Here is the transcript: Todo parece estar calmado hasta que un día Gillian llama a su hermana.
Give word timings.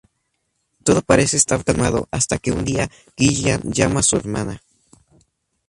Todo 0.85 1.03
parece 1.11 1.37
estar 1.37 1.63
calmado 1.63 2.07
hasta 2.09 2.39
que 2.39 2.51
un 2.51 2.65
día 2.65 2.89
Gillian 3.15 3.61
llama 3.71 3.99
a 3.99 4.07
su 4.09 4.15
hermana. 4.15 4.63